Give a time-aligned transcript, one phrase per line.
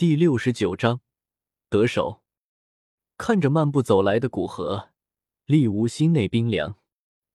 [0.00, 1.02] 第六十九章
[1.68, 2.22] 得手。
[3.18, 4.88] 看着漫步走来的古河，
[5.44, 6.78] 厉无心内冰凉。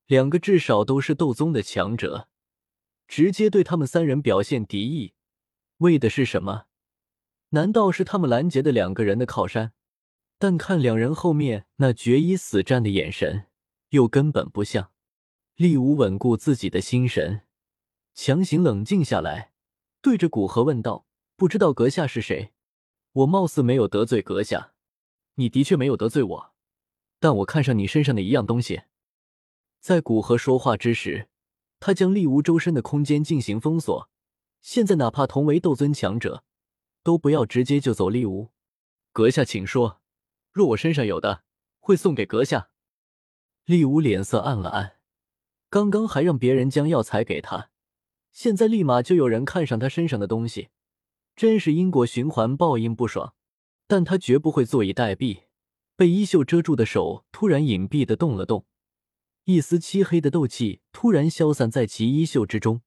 [0.06, 2.26] 两个至少都是斗宗的强者，
[3.06, 5.14] 直接对他们三人表现敌意，
[5.76, 6.64] 为的是什么？
[7.50, 9.72] 难道是他们拦截的两个人的靠山？
[10.36, 13.46] 但看两人后面那决一死战的眼神，
[13.90, 14.90] 又根本不像。
[15.54, 17.42] 厉无稳固自己的心神，
[18.12, 19.52] 强行冷静下来，
[20.02, 21.06] 对着古河问道
[21.38, 22.50] ：“不知道阁下是谁？
[23.16, 24.74] 我貌似没有得罪阁下，
[25.36, 26.54] 你的确没有得罪我，
[27.18, 28.82] 但我看上你身上的一样东西。”
[29.80, 31.28] 在古河说话之时，
[31.80, 34.10] 他将厉无周身的空间进行封锁。
[34.60, 36.44] 现在哪怕同为斗尊强者，
[37.02, 38.50] 都不要直接就走厉无。
[39.12, 40.02] 阁下请说，
[40.52, 41.44] 若我身上有的，
[41.80, 42.68] 会送给阁下。
[43.64, 44.98] 厉无脸色暗了暗，
[45.70, 47.70] 刚刚还让别人将药材给他，
[48.30, 50.68] 现在立马就有人看上他身上的东西，
[51.36, 53.34] 真是因果循环，报应不爽。
[53.86, 55.42] 但他绝不会坐以待毙。
[55.94, 58.66] 被衣袖遮住的手突然隐蔽的动了动。
[59.44, 62.82] 一丝漆黑的斗气突然消散在其衣袖之中，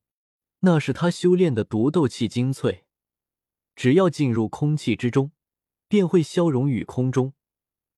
[0.59, 2.83] 那是他修炼的毒斗气精粹。
[3.75, 5.31] 只要进入空气之中，
[5.87, 7.33] 便会消融于空中，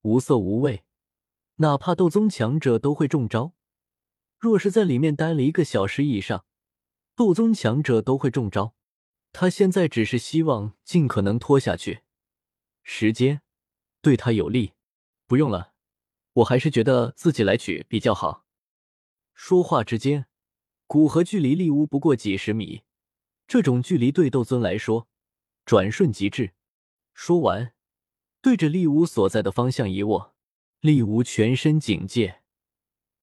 [0.03, 0.83] 无色无味，
[1.55, 3.53] 哪怕斗宗强者都会中招。
[4.37, 6.45] 若是在里面待了一个小时以上，
[7.15, 8.75] 斗宗强者都会中招。
[9.33, 12.01] 他现在只是希望尽可能拖下去，
[12.83, 13.41] 时间
[14.01, 14.73] 对他有利。
[15.25, 15.73] 不用了，
[16.33, 18.45] 我还是觉得自己来取比较好。
[19.33, 20.27] 说话之间，
[20.85, 22.83] 古河距离立乌不过几十米，
[23.47, 25.07] 这种距离对斗尊来说，
[25.65, 26.53] 转瞬即至。
[27.13, 27.73] 说完，
[28.41, 30.35] 对着立乌所在的方向一握，
[30.81, 32.41] 立乌全身警戒，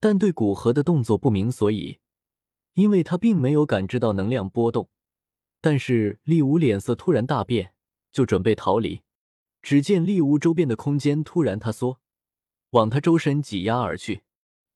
[0.00, 2.00] 但对古河的动作不明所以，
[2.72, 4.88] 因为他并没有感知到能量波动。
[5.60, 7.72] 但是厉乌脸色突然大变，
[8.12, 9.02] 就准备逃离。
[9.60, 12.00] 只见厉乌周边的空间突然塌缩，
[12.70, 14.22] 往他周身挤压而去。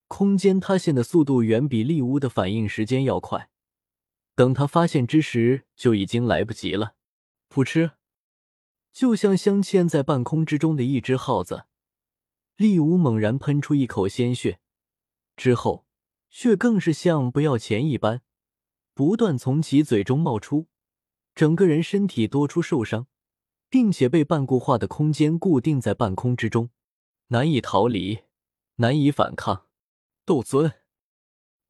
[0.09, 3.49] 空间塌陷的速度远比丽乌的反应时间要快，
[4.35, 6.97] 等他发现之时，就已经来不及了。
[7.49, 7.93] 噗嗤，
[8.93, 11.65] 就像镶嵌在半空之中的一只耗子，
[12.57, 14.61] 丽乌猛然喷出一口鲜血，
[15.37, 15.87] 之后
[16.29, 18.21] 血更是像不要钱一般，
[18.93, 20.67] 不断从其嘴中冒出，
[21.35, 23.07] 整个人身体多处受伤，
[23.69, 26.71] 并且被半固化的空间固定在半空之中，
[27.29, 28.21] 难以逃离，
[28.77, 29.67] 难以反抗。
[30.25, 30.73] 斗尊，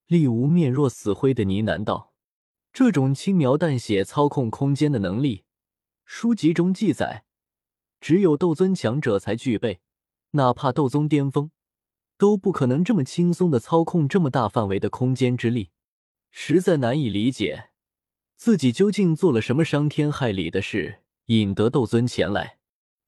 [0.06, 2.12] 厉无面若死灰的呢喃道
[2.72, 5.44] ：“这种轻描淡写操控空间的能力，
[6.04, 7.24] 书籍中记载，
[8.00, 9.80] 只有斗尊强者才具备，
[10.32, 11.50] 哪怕斗宗巅峰，
[12.18, 15.70] 都不可能这么轻松的操控这么大范围的空间之力，
[16.30, 17.70] 实在难以理解
[18.44, 22.58] 自己究竟做了什么伤天害理的事，引得斗尊前来。”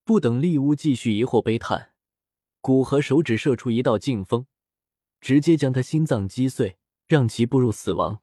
[0.07, 1.91] 不等利乌继续疑惑悲叹，
[2.61, 4.47] 古河手指射出一道劲风。
[5.21, 6.79] 直接将他心脏击碎，
[7.09, 8.21] 让其步入死亡。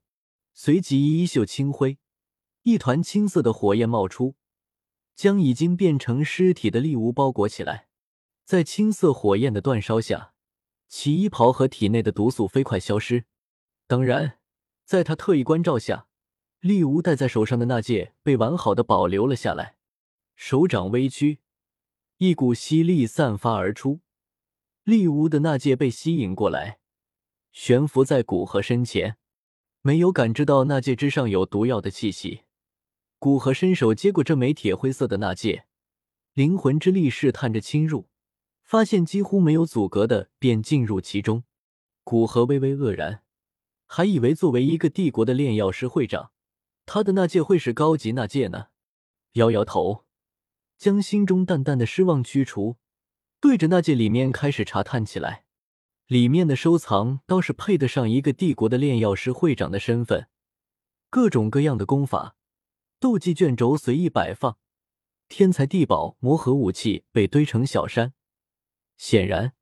[0.54, 1.98] 随即衣袖轻挥，
[2.64, 4.36] 一团青色的火焰冒出，
[5.14, 7.90] 将已经变成尸体的利乌包裹起来。
[8.46, 10.32] 在青色火焰的煅烧下，
[10.88, 13.26] 其衣袍和体内的毒素飞快消失。
[13.86, 14.40] 当然，
[14.86, 16.08] 在他特意关照下，
[16.62, 19.78] 厉无戴在手上的那戒被完好的保留了下来。
[20.36, 21.40] 手掌微屈，
[22.18, 24.00] 一股吸力散发而出，
[24.84, 26.80] 厉无的那戒被吸引过来。
[27.52, 29.18] 悬浮在古河身前，
[29.82, 32.44] 没有感知到那戒之上有毒药的气息。
[33.18, 35.66] 古河伸手接过这枚铁灰色的那戒，
[36.34, 38.08] 灵魂之力试探着侵入，
[38.64, 41.44] 发现几乎没有阻隔的便进入其中。
[42.04, 43.24] 古河微微愕然，
[43.86, 46.31] 还以为作为一个帝国的炼药师会长，
[46.94, 48.66] 他的那戒会是高级那戒呢。
[49.36, 50.04] 摇摇头，
[50.78, 52.76] 将心中淡淡的失望驱除，
[53.40, 55.46] 对着那戒里面开始查探起来。
[56.08, 60.28] 里面的收藏倒是配得上一个帝国的炼药师会长的身份，
[61.10, 62.36] 各种各样的功法、
[63.00, 64.58] 斗技卷轴随意摆放，
[65.30, 68.12] 天才地宝、魔核武器被堆成小山。
[68.98, 69.54] 显然，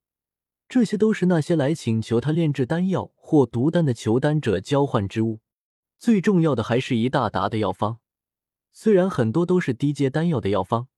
[0.68, 5.38] 这些都是那些来请求他炼制丹药或毒丹的求丹者交换之物。
[6.00, 7.98] 最重要的还是一大沓的药方，
[8.72, 10.88] 虽然很多都是低阶丹药的药方，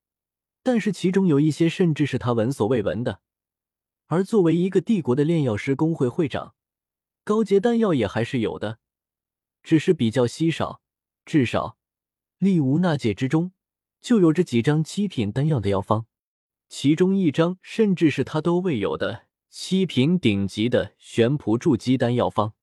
[0.62, 3.20] 但是其中有一些甚至是他闻所未闻的。
[4.06, 6.54] 而作为一个帝国的炼药师工会会长，
[7.24, 8.78] 高阶丹药也还是有的，
[9.64, 10.80] 只是比较稀少。
[11.24, 11.76] 至少，
[12.38, 13.50] 厉无那界之中
[14.00, 16.06] 就有着几张七品丹药的药方，
[16.68, 22.54] 其中一张甚至是他都未有的七品顶级的玄仆筑基丹药方。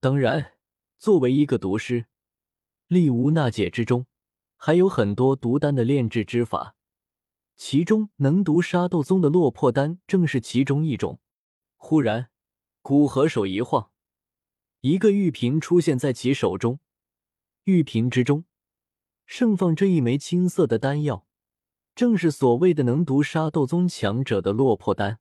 [0.00, 0.53] 当然，
[1.04, 2.06] 作为一个毒师，
[2.86, 4.06] 力无那解之中
[4.56, 6.76] 还有很多毒丹的炼制之法，
[7.56, 11.20] 其中能毒杀斗宗的落魄丹正是其中一种。
[11.76, 12.30] 忽然，
[12.80, 13.90] 古河手一晃，
[14.80, 16.80] 一个玉瓶出现在其手中，
[17.64, 18.46] 玉瓶之中
[19.26, 21.26] 盛放着一枚青色的丹药，
[21.94, 25.18] 正是所谓的能毒杀斗宗强者的落魄丹。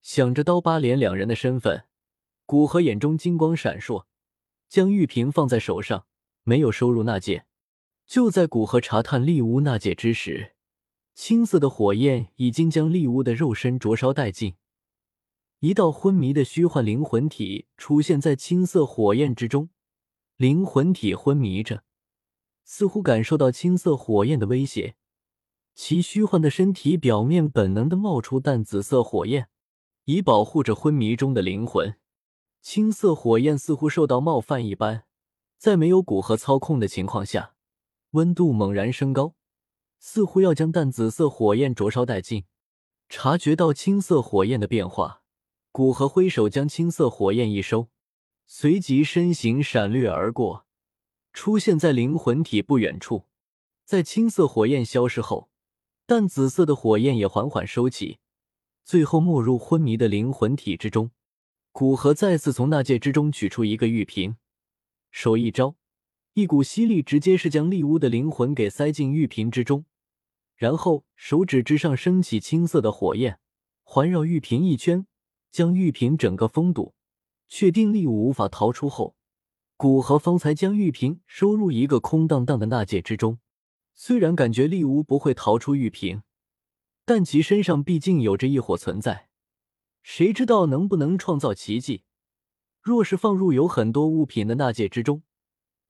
[0.00, 1.84] 想着刀疤脸两人的身份，
[2.46, 4.06] 古河眼中金光闪烁，
[4.68, 6.06] 将玉瓶放在手上，
[6.44, 7.46] 没有收入纳戒。
[8.06, 10.54] 就在古河查探丽乌纳戒之时，
[11.14, 14.54] 青色的火焰已经将丽乌的肉身灼烧殆尽，
[15.60, 19.68] 一道昏迷的虚幻灵魂体出现在青色火焰之中。
[20.36, 21.82] 灵魂体昏迷着，
[22.64, 24.94] 似乎感受到青色火焰的威胁，
[25.74, 29.48] 其虚幻的身体表面本能的冒出淡紫色火焰，
[30.04, 31.96] 以保护着昏迷中的灵魂。
[32.60, 35.04] 青色火焰似乎受到冒犯一般，
[35.56, 37.54] 在没有古河操控的情况下。
[38.12, 39.34] 温度猛然升高，
[39.98, 42.44] 似乎要将淡紫色火焰灼烧殆尽。
[43.10, 45.22] 察觉到青色火焰的变化，
[45.70, 47.88] 古河挥手将青色火焰一收，
[48.46, 50.64] 随即身形闪掠而过，
[51.34, 53.26] 出现在灵魂体不远处。
[53.84, 55.50] 在青色火焰消失后，
[56.06, 58.18] 淡紫色的火焰也缓缓收起，
[58.84, 61.10] 最后没入昏迷的灵魂体之中。
[61.72, 64.36] 古河再次从纳戒之中取出一个玉瓶，
[65.10, 65.76] 手一招。
[66.34, 69.84] 一股吸力直接是将丽乌的灵魂给塞进玉瓶之中，
[70.54, 73.40] 然后手指之上升起青色的火焰，
[73.82, 75.06] 环绕玉瓶一圈，
[75.50, 76.94] 将玉瓶整个封堵。
[77.48, 79.16] 确定丽乌无法逃出后，
[79.76, 83.38] 古河方才将玉瓶收入一个空荡荡的纳戒之中。
[83.94, 86.22] 虽然感觉丽乌不会逃出玉瓶，
[87.04, 89.27] 但其身上毕竟有着异火存在，
[90.08, 92.02] 谁知道能不能创造奇迹？
[92.80, 95.22] 若是放入有很多物品的纳戒之中，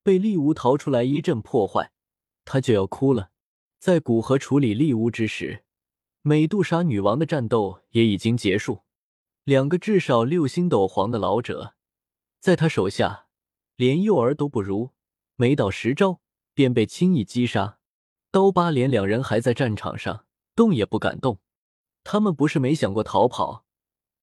[0.02, 1.92] 被丽乌逃出来一阵破坏，
[2.44, 3.30] 他就要哭了。
[3.78, 5.62] 在古河处理丽乌之时，
[6.22, 8.82] 美杜莎女王的战斗也已经结束。
[9.44, 11.76] 两个至少六星斗皇的老者，
[12.40, 13.28] 在他手下
[13.76, 14.90] 连幼儿都不如，
[15.36, 16.20] 没到十招
[16.52, 17.78] 便被轻易击杀。
[18.32, 20.26] 刀疤脸两人还在战场上，
[20.56, 21.38] 动也不敢动。
[22.02, 23.64] 他们不是没想过逃跑，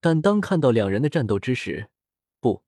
[0.00, 1.90] 但当看到两人的战斗之时，
[2.40, 2.62] 不，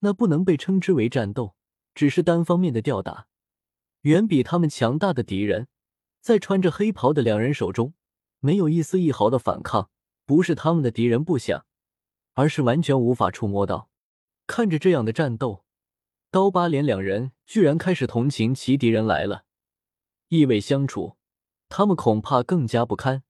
[0.00, 1.54] 那不能被称之为战斗。
[1.92, 3.26] 只是单方面的吊打，
[4.02, 5.66] 远比他们强大的敌人，
[6.20, 7.94] 在穿着黑袍的两人手中，
[8.38, 9.90] 没有一丝一毫的反抗。
[10.24, 11.66] 不是他们的敌人不想，
[12.34, 13.90] 而是完全无法触摸到。
[14.46, 15.64] 看着这样的战斗，
[16.30, 19.44] 刀疤脸两人居然开始同情其敌人来了。
[20.28, 21.16] 意味相处，
[21.68, 23.24] 他们恐怕更加不堪。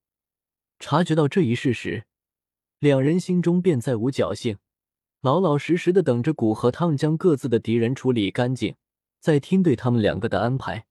[0.79, 2.05] 察觉到这一事实，
[2.81, 4.57] 两人心中便再无侥幸。
[5.21, 8.75] 老老实实的等着古河他们将各自的敌人处理干净，
[9.21, 10.87] 再听对他们两个的安排，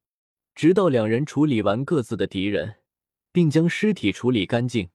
[0.53, 2.75] 直到两人处理完各自的敌人，
[3.31, 4.89] 并将尸体处理干净，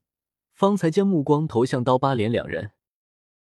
[0.53, 2.71] 方才将目光投向刀疤脸两人。